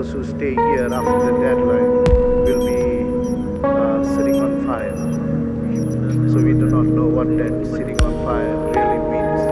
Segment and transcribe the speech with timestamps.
[0.00, 1.92] those who stay here after the deadline
[2.46, 2.80] will be
[3.62, 4.96] uh, sitting on fire.
[6.30, 9.42] So we do not know what that sitting on fire really means.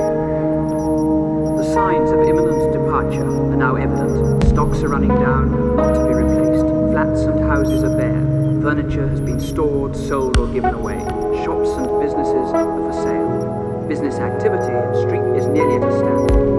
[1.59, 4.45] The signs of imminent departure are now evident.
[4.45, 6.65] Stocks are running down, not to be replaced.
[6.93, 8.25] Flats and houses are bare.
[8.63, 11.05] Furniture has been stored, sold, or given away.
[11.45, 13.85] Shops and businesses are for sale.
[13.87, 16.58] Business activity in street is nearly at a standstill.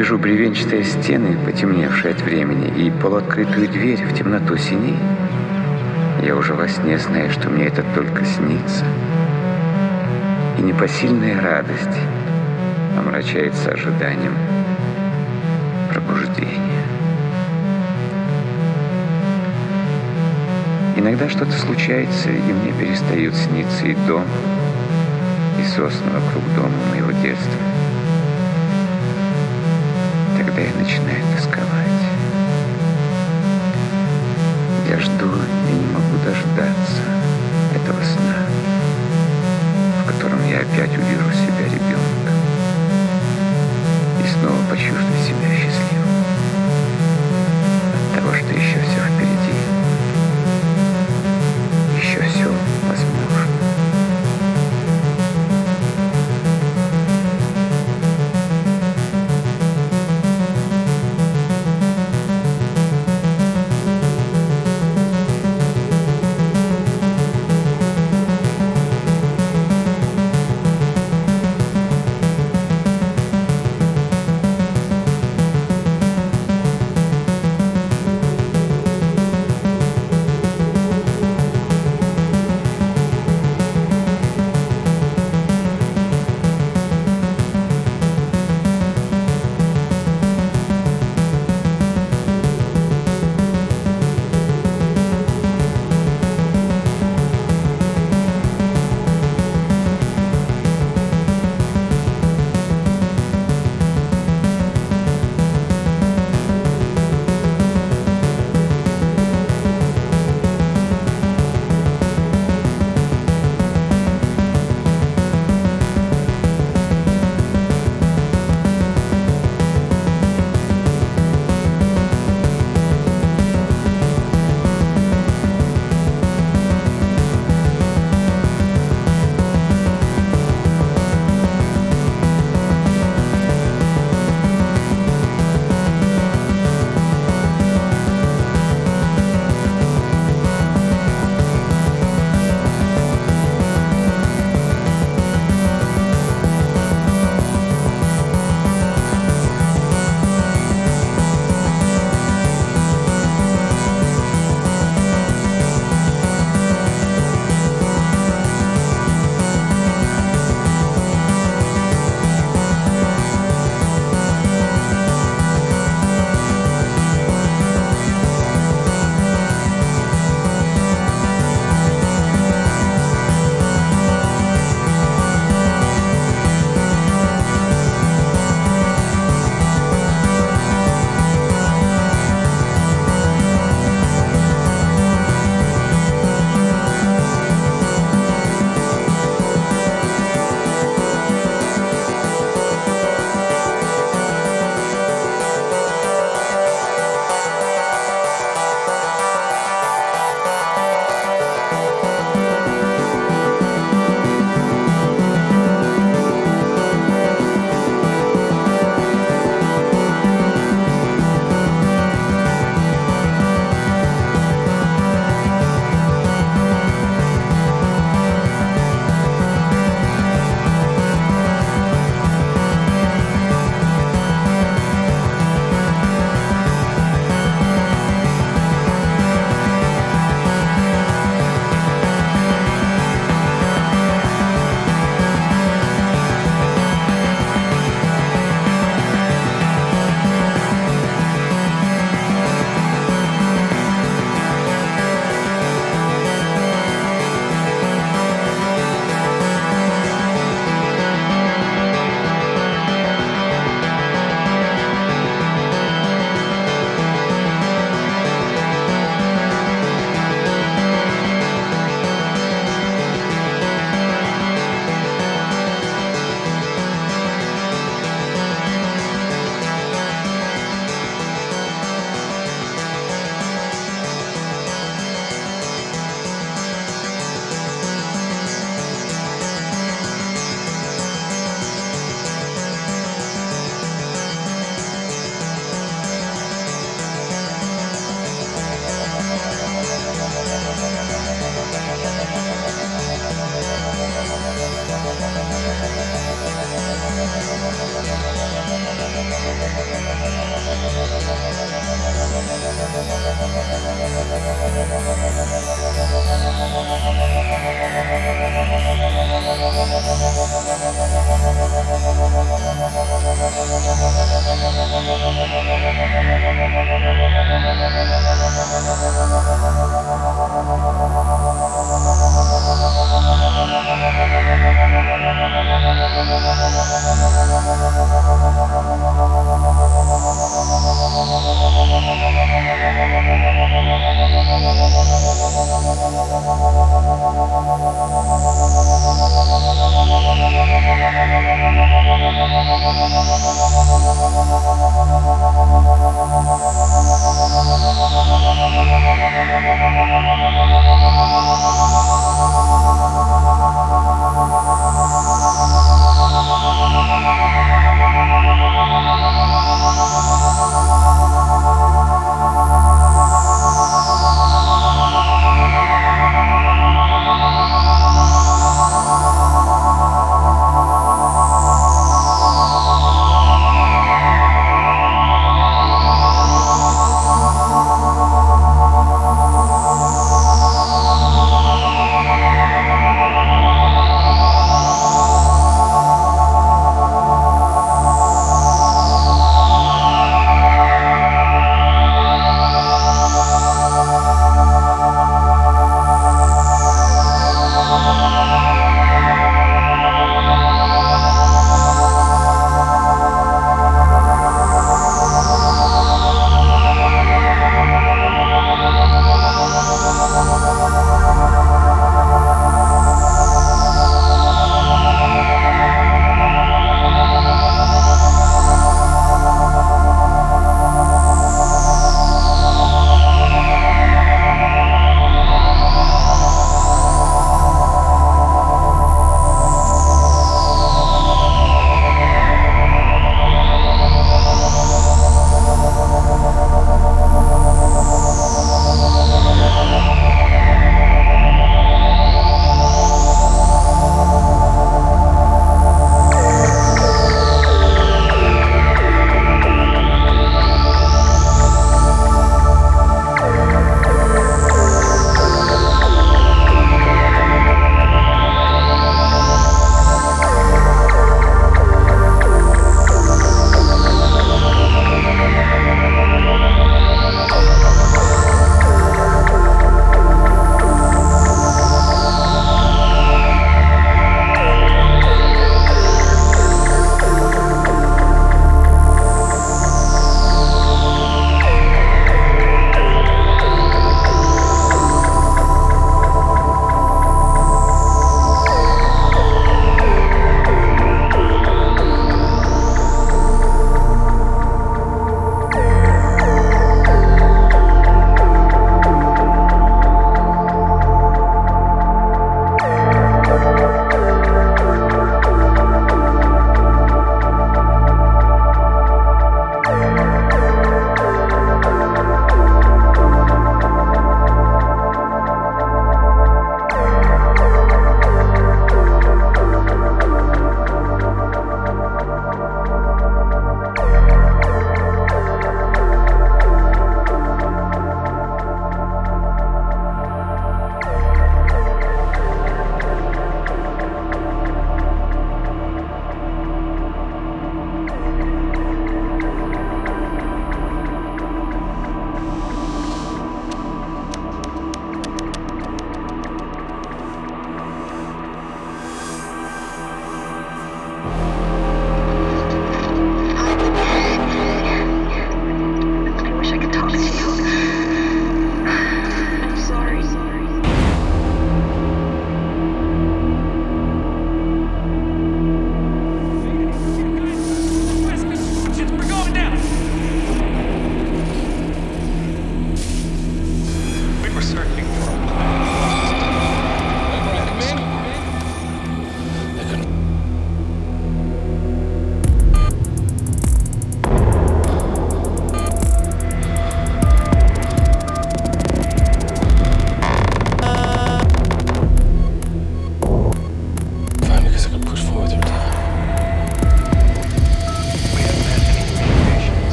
[0.00, 4.96] Вижу бревенчатые стены, потемневшие от времени, и полуоткрытую дверь в темноту синей,
[6.22, 8.86] я уже во сне знаю, что мне это только снится.
[10.56, 11.98] И непосильная радость
[12.96, 14.32] омрачается ожиданием
[15.92, 16.82] пробуждения.
[20.96, 24.24] Иногда что-то случается, и мне перестают сниться и дом,
[25.58, 27.79] и сосны вокруг дома моего детства.
[30.60, 32.04] Я начинаю тосковать.
[34.90, 37.00] Я жду и не могу дождаться
[37.74, 38.44] этого сна,
[40.02, 42.36] в котором я опять увижу себя ребенком
[44.22, 45.89] и снова почувствую себя счастливым